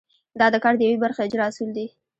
[0.39, 1.85] دا د کار د یوې برخې اجرا اصول دي.